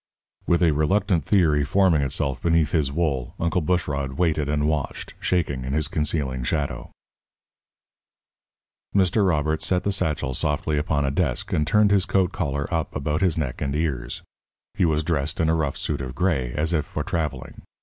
[0.47, 5.63] With a reluctant theory forming itself beneath his wool, Uncle Bushrod waited and watched, shaking
[5.63, 6.89] in his concealing shadow.
[8.95, 9.23] Mr.
[9.27, 13.21] Robert set the satchel softly upon a desk, and turned his coat collar up about
[13.21, 14.23] his neck and ears.
[14.73, 17.61] He was dressed in a rough suit of gray, as if for travelling.